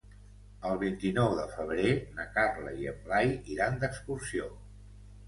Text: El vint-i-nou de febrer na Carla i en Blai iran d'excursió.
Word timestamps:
El 0.67 0.77
vint-i-nou 0.83 1.35
de 1.39 1.43
febrer 1.51 1.89
na 2.21 2.25
Carla 2.37 2.73
i 2.85 2.89
en 2.93 2.97
Blai 3.05 3.29
iran 3.57 3.79
d'excursió. 3.85 4.49